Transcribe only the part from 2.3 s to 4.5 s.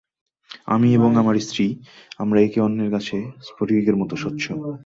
একে অন্যের কাছে স্ফটিকের মতো স্বচ্ছ।